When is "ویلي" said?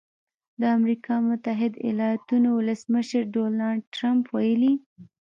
4.35-4.73